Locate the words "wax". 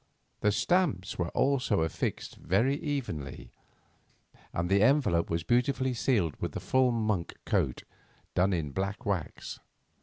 9.05-9.59